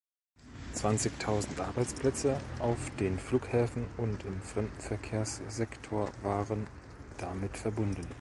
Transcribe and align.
Zwanzigtausend 0.73 1.59
Arbeitsplätze 1.59 2.39
auf 2.57 2.89
den 2.95 3.19
Flughäfen 3.19 3.85
und 3.97 4.25
im 4.25 4.41
Fremdenverkehrssektor 4.41 6.09
waren 6.23 6.65
damit 7.19 7.55
verbunden. 7.55 8.07